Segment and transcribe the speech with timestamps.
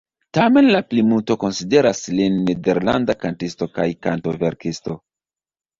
[0.35, 5.03] Tamen la plimulto konsideras lin nederlanda kantisto kaj kantoverkisto.